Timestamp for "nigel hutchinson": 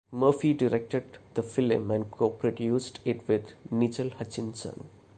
3.69-4.89